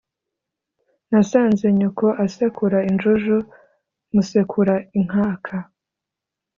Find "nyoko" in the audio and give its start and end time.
1.79-2.05